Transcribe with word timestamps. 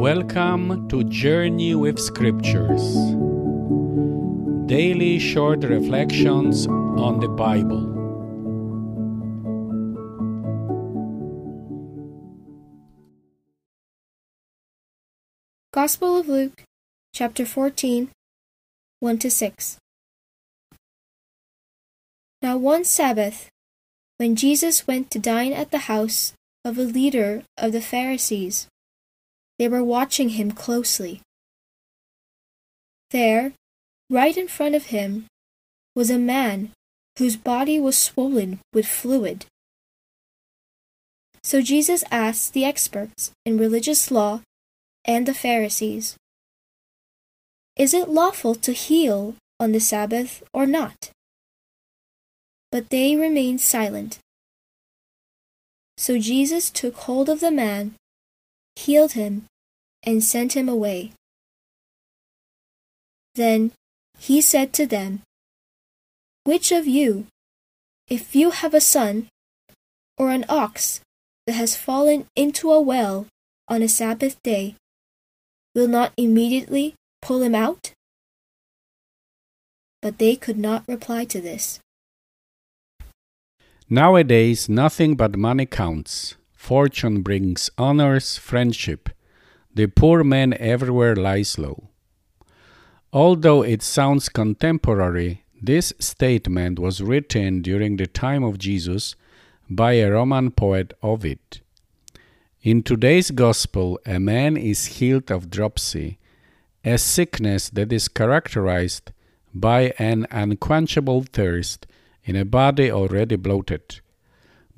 Welcome 0.00 0.88
to 0.88 1.04
Journey 1.04 1.74
with 1.74 1.98
Scriptures. 1.98 2.80
Daily 4.64 5.18
short 5.18 5.62
reflections 5.62 6.66
on 6.66 7.20
the 7.20 7.28
Bible. 7.28 7.84
Gospel 15.74 16.16
of 16.16 16.28
Luke, 16.28 16.62
chapter 17.12 17.44
14, 17.44 18.08
1 19.00 19.18
to 19.18 19.30
6. 19.30 19.76
Now 22.40 22.56
one 22.56 22.84
Sabbath, 22.84 23.50
when 24.16 24.34
Jesus 24.34 24.86
went 24.86 25.10
to 25.10 25.18
dine 25.18 25.52
at 25.52 25.70
the 25.70 25.92
house 25.92 26.32
of 26.64 26.78
a 26.78 26.88
leader 26.88 27.42
of 27.58 27.72
the 27.72 27.82
Pharisees, 27.82 28.69
they 29.60 29.68
were 29.68 29.84
watching 29.84 30.30
him 30.30 30.52
closely. 30.52 31.20
There, 33.10 33.52
right 34.08 34.34
in 34.34 34.48
front 34.48 34.74
of 34.74 34.86
him, 34.86 35.26
was 35.94 36.08
a 36.08 36.18
man 36.18 36.70
whose 37.18 37.36
body 37.36 37.78
was 37.78 37.98
swollen 37.98 38.60
with 38.72 38.86
fluid. 38.86 39.44
So 41.44 41.60
Jesus 41.60 42.02
asked 42.10 42.54
the 42.54 42.64
experts 42.64 43.32
in 43.44 43.58
religious 43.58 44.10
law 44.10 44.40
and 45.04 45.26
the 45.26 45.34
Pharisees, 45.34 46.16
Is 47.76 47.92
it 47.92 48.08
lawful 48.08 48.54
to 48.54 48.72
heal 48.72 49.34
on 49.58 49.72
the 49.72 49.80
Sabbath 49.80 50.42
or 50.54 50.64
not? 50.64 51.10
But 52.72 52.88
they 52.88 53.14
remained 53.14 53.60
silent. 53.60 54.20
So 55.98 56.18
Jesus 56.18 56.70
took 56.70 56.96
hold 56.96 57.28
of 57.28 57.40
the 57.40 57.50
man, 57.50 57.96
healed 58.86 59.12
him, 59.12 59.44
and 60.02 60.24
sent 60.24 60.56
him 60.56 60.68
away. 60.68 61.12
Then 63.34 63.72
he 64.18 64.40
said 64.40 64.72
to 64.74 64.86
them, 64.86 65.22
Which 66.44 66.72
of 66.72 66.86
you, 66.86 67.26
if 68.08 68.34
you 68.34 68.50
have 68.50 68.74
a 68.74 68.80
son, 68.80 69.28
or 70.18 70.30
an 70.30 70.44
ox 70.48 71.00
that 71.46 71.54
has 71.54 71.76
fallen 71.76 72.26
into 72.36 72.72
a 72.72 72.80
well 72.80 73.26
on 73.68 73.82
a 73.82 73.88
Sabbath 73.88 74.36
day, 74.42 74.74
will 75.74 75.88
not 75.88 76.12
immediately 76.16 76.94
pull 77.22 77.42
him 77.42 77.54
out? 77.54 77.92
But 80.02 80.18
they 80.18 80.34
could 80.36 80.58
not 80.58 80.84
reply 80.88 81.24
to 81.26 81.40
this. 81.40 81.80
Nowadays, 83.88 84.68
nothing 84.68 85.14
but 85.16 85.36
money 85.36 85.66
counts. 85.66 86.36
Fortune 86.60 87.22
brings 87.22 87.70
honors, 87.78 88.36
friendship. 88.36 89.08
The 89.74 89.86
poor 89.86 90.22
man 90.22 90.54
everywhere 90.60 91.16
lies 91.16 91.58
low. 91.58 91.88
Although 93.14 93.62
it 93.62 93.82
sounds 93.82 94.28
contemporary, 94.28 95.42
this 95.60 95.92
statement 95.98 96.78
was 96.78 97.02
written 97.02 97.62
during 97.62 97.96
the 97.96 98.06
time 98.06 98.44
of 98.44 98.58
Jesus 98.58 99.16
by 99.70 99.94
a 99.94 100.10
Roman 100.10 100.50
poet 100.50 100.92
Ovid. 101.02 101.40
In 102.62 102.82
today's 102.82 103.30
gospel, 103.32 103.98
a 104.04 104.20
man 104.20 104.56
is 104.58 104.98
healed 104.98 105.30
of 105.32 105.50
dropsy, 105.50 106.18
a 106.84 106.98
sickness 106.98 107.70
that 107.70 107.90
is 107.90 108.06
characterized 108.06 109.10
by 109.54 109.94
an 109.98 110.26
unquenchable 110.30 111.24
thirst 111.32 111.86
in 112.22 112.36
a 112.36 112.44
body 112.44 112.92
already 112.92 113.36
bloated. 113.36 114.00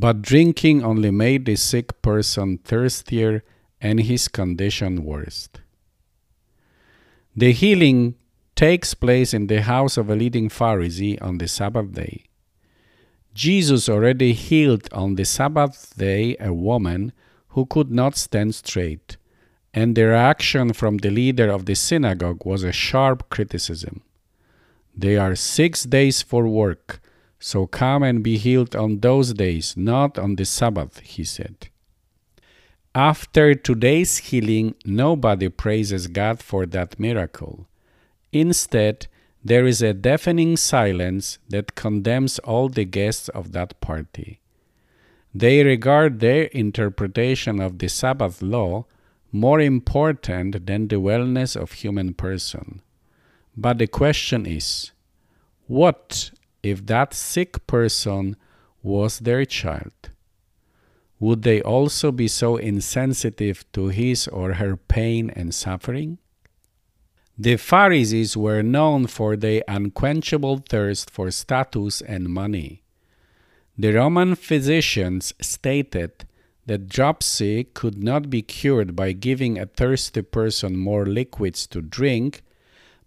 But 0.00 0.22
drinking 0.22 0.82
only 0.82 1.10
made 1.10 1.44
the 1.44 1.56
sick 1.56 2.00
person 2.00 2.56
thirstier 2.64 3.42
and 3.82 4.00
his 4.00 4.28
condition 4.28 5.04
worse. 5.04 5.50
The 7.36 7.52
healing 7.52 8.14
takes 8.56 8.94
place 8.94 9.34
in 9.34 9.46
the 9.48 9.60
house 9.60 9.98
of 9.98 10.08
a 10.08 10.16
leading 10.16 10.48
Pharisee 10.48 11.20
on 11.20 11.36
the 11.36 11.46
Sabbath 11.46 11.92
day. 11.92 12.24
Jesus 13.34 13.90
already 13.90 14.32
healed 14.32 14.88
on 14.90 15.16
the 15.16 15.26
Sabbath 15.26 15.92
day 15.98 16.34
a 16.40 16.54
woman 16.54 17.12
who 17.48 17.66
could 17.66 17.90
not 17.90 18.16
stand 18.16 18.54
straight, 18.54 19.18
and 19.74 19.94
the 19.94 20.06
reaction 20.06 20.72
from 20.72 20.96
the 20.96 21.10
leader 21.10 21.50
of 21.50 21.66
the 21.66 21.74
synagogue 21.74 22.46
was 22.46 22.64
a 22.64 22.72
sharp 22.72 23.28
criticism. 23.28 24.00
There 24.96 25.20
are 25.20 25.36
six 25.36 25.84
days 25.84 26.22
for 26.22 26.48
work, 26.48 27.02
so 27.40 27.66
come 27.66 28.02
and 28.02 28.22
be 28.22 28.36
healed 28.36 28.76
on 28.76 29.00
those 29.00 29.32
days, 29.32 29.74
not 29.76 30.18
on 30.18 30.36
the 30.36 30.44
Sabbath, 30.44 31.00
he 31.00 31.24
said. 31.24 31.68
After 32.94 33.54
today's 33.54 34.18
healing, 34.18 34.74
nobody 34.84 35.48
praises 35.48 36.06
God 36.06 36.42
for 36.42 36.66
that 36.66 37.00
miracle. 37.00 37.66
Instead, 38.30 39.06
there 39.42 39.66
is 39.66 39.80
a 39.80 39.94
deafening 39.94 40.56
silence 40.58 41.38
that 41.48 41.74
condemns 41.74 42.38
all 42.40 42.68
the 42.68 42.84
guests 42.84 43.30
of 43.30 43.52
that 43.52 43.80
party. 43.80 44.40
They 45.34 45.64
regard 45.64 46.20
their 46.20 46.44
interpretation 46.44 47.58
of 47.60 47.78
the 47.78 47.88
Sabbath 47.88 48.42
law 48.42 48.84
more 49.32 49.60
important 49.60 50.66
than 50.66 50.88
the 50.88 50.96
wellness 50.96 51.56
of 51.56 51.72
human 51.72 52.12
person. 52.12 52.82
But 53.56 53.78
the 53.78 53.86
question 53.86 54.44
is, 54.44 54.90
what 55.66 56.32
if 56.62 56.84
that 56.86 57.14
sick 57.14 57.66
person 57.66 58.36
was 58.82 59.20
their 59.20 59.44
child? 59.44 60.10
would 61.20 61.42
they 61.42 61.60
also 61.60 62.10
be 62.10 62.26
so 62.26 62.56
insensitive 62.56 63.70
to 63.72 63.88
his 63.88 64.26
or 64.28 64.54
her 64.54 64.76
pain 64.76 65.30
and 65.36 65.54
suffering? 65.54 66.18
The 67.38 67.56
Pharisees 67.56 68.36
were 68.36 68.62
known 68.62 69.06
for 69.06 69.36
their 69.36 69.62
unquenchable 69.68 70.64
thirst 70.68 71.10
for 71.10 71.30
status 71.30 72.00
and 72.00 72.28
money. 72.28 72.82
The 73.78 73.92
Roman 73.92 74.34
physicians 74.34 75.32
stated 75.40 76.26
that 76.66 76.88
dropsy 76.88 77.64
could 77.64 78.02
not 78.02 78.30
be 78.30 78.42
cured 78.42 78.96
by 78.96 79.12
giving 79.12 79.58
a 79.58 79.66
thirsty 79.66 80.22
person 80.22 80.76
more 80.76 81.06
liquids 81.06 81.66
to 81.68 81.82
drink, 81.82 82.42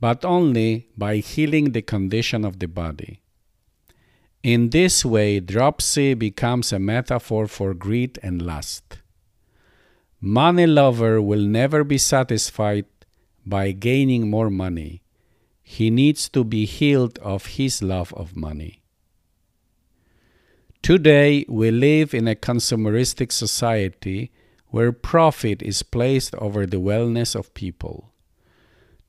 but 0.00 0.24
only 0.24 0.88
by 0.96 1.16
healing 1.16 1.72
the 1.72 1.82
condition 1.82 2.44
of 2.44 2.58
the 2.58 2.68
body. 2.68 3.20
In 4.42 4.70
this 4.70 5.04
way, 5.04 5.40
dropsy 5.40 6.14
becomes 6.14 6.72
a 6.72 6.78
metaphor 6.78 7.48
for 7.48 7.74
greed 7.74 8.18
and 8.22 8.40
lust. 8.40 8.98
Money 10.20 10.66
lover 10.66 11.20
will 11.20 11.42
never 11.42 11.84
be 11.84 11.98
satisfied 11.98 12.86
by 13.44 13.72
gaining 13.72 14.30
more 14.30 14.50
money. 14.50 15.02
He 15.62 15.90
needs 15.90 16.28
to 16.30 16.44
be 16.44 16.64
healed 16.64 17.18
of 17.18 17.46
his 17.58 17.82
love 17.82 18.12
of 18.14 18.36
money. 18.36 18.82
Today, 20.82 21.44
we 21.48 21.70
live 21.70 22.14
in 22.14 22.28
a 22.28 22.34
consumeristic 22.34 23.32
society 23.32 24.30
where 24.68 24.92
profit 24.92 25.62
is 25.62 25.82
placed 25.82 26.34
over 26.36 26.64
the 26.64 26.80
wellness 26.80 27.34
of 27.34 27.52
people. 27.54 28.12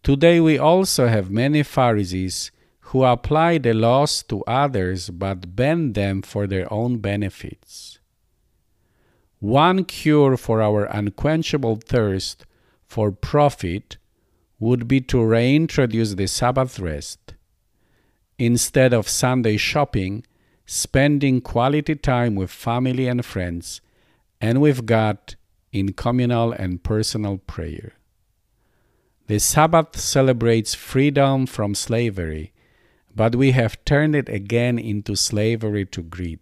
Today, 0.04 0.40
we 0.40 0.58
also 0.58 1.08
have 1.08 1.30
many 1.30 1.64
Pharisees 1.64 2.52
who 2.90 3.04
apply 3.04 3.56
the 3.60 3.74
laws 3.74 4.24
to 4.24 4.44
others 4.46 5.12
but 5.12 5.56
bend 5.56 5.94
them 5.94 6.24
for 6.24 6.48
their 6.48 6.72
own 6.74 6.98
benefits. 6.98 8.00
One 9.38 9.86
cure 9.86 10.36
for 10.36 10.60
our 10.60 10.86
unquenchable 10.86 11.76
thirst 11.76 12.48
for 12.88 13.12
profit 13.12 13.98
would 14.60 14.88
be 14.88 15.02
to 15.02 15.24
reintroduce 15.24 16.16
the 16.16 16.28
Sabbath 16.28 16.80
rest. 16.80 17.36
Instead 18.40 18.92
of 18.92 19.08
Sunday 19.08 19.58
shopping, 19.58 20.26
spending 20.66 21.42
quality 21.42 21.96
time 21.96 22.34
with 22.34 22.50
family 22.50 23.08
and 23.08 23.24
friends 23.24 23.82
and 24.42 24.62
with 24.62 24.88
God 24.88 25.36
in 25.72 25.94
communal 25.94 26.52
and 26.54 26.84
personal 26.84 27.38
prayer. 27.38 27.94
The 29.28 29.40
Sabbath 29.40 29.96
celebrates 30.00 30.74
freedom 30.74 31.46
from 31.46 31.76
slavery 31.76 32.52
but 33.16 33.36
we 33.36 33.52
have 33.52 33.84
turned 33.86 34.16
it 34.16 34.30
again 34.30 34.80
into 34.80 35.16
slavery 35.16 35.86
to 35.86 36.02
greed. 36.02 36.40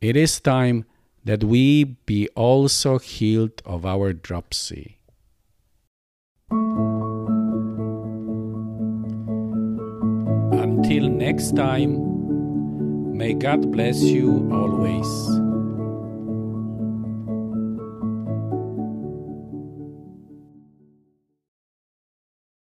It 0.00 0.16
is 0.16 0.40
time 0.40 0.86
that 1.24 1.44
we 1.44 1.84
be 1.84 2.28
also 2.34 2.98
healed 2.98 3.60
of 3.64 3.84
our 3.84 4.12
dropsy. 4.12 4.98
Until 10.52 11.08
next 11.08 11.54
time, 11.54 13.16
may 13.16 13.34
God 13.34 13.70
bless 13.70 14.00
you 14.00 14.48
always. 14.50 15.49